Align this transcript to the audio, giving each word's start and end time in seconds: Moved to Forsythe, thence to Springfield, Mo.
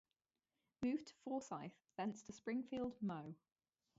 Moved 0.81 1.09
to 1.09 1.13
Forsythe, 1.13 1.73
thence 1.95 2.23
to 2.23 2.31
Springfield, 2.33 2.99
Mo. 3.03 3.35